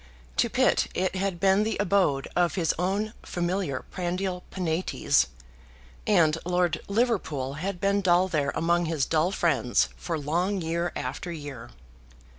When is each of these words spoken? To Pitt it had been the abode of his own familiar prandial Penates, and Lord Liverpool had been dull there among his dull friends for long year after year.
To 0.37 0.49
Pitt 0.49 0.87
it 0.95 1.15
had 1.15 1.39
been 1.39 1.61
the 1.61 1.77
abode 1.79 2.27
of 2.35 2.55
his 2.55 2.73
own 2.79 3.13
familiar 3.21 3.85
prandial 3.91 4.41
Penates, 4.49 5.27
and 6.07 6.39
Lord 6.43 6.81
Liverpool 6.87 7.53
had 7.53 7.79
been 7.79 8.01
dull 8.01 8.27
there 8.27 8.49
among 8.55 8.85
his 8.85 9.05
dull 9.05 9.31
friends 9.31 9.89
for 9.95 10.17
long 10.17 10.59
year 10.59 10.91
after 10.95 11.31
year. 11.31 11.69